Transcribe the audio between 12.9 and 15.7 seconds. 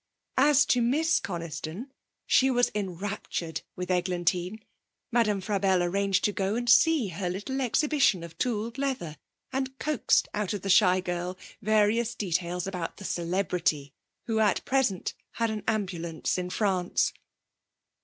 the celebrity, who at present had an